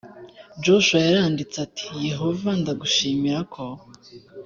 [0.63, 3.63] joshua yaranditse ati yehova ndagushimira ko